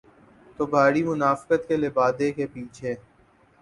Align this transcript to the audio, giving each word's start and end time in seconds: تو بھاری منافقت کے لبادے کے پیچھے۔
تو 0.57 0.65
بھاری 0.65 1.03
منافقت 1.03 1.67
کے 1.67 1.77
لبادے 1.77 2.31
کے 2.31 2.47
پیچھے۔ 2.47 2.95